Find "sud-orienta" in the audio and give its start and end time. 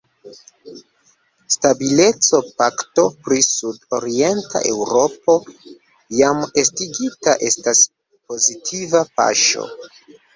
3.47-4.61